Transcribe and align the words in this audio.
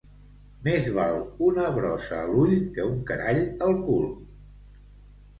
Més 0.67 0.85
val 0.93 1.17
una 1.47 1.65
brossa 1.75 2.17
a 2.21 2.29
l'ull 2.29 2.55
que 2.77 2.85
un 2.93 2.95
carall 3.11 3.43
al 3.67 3.77
cul. 3.83 4.09